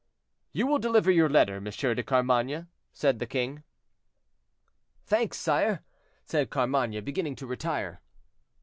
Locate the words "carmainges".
2.01-2.65, 6.49-7.05